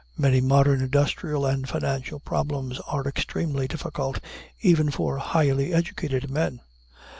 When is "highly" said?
5.19-5.75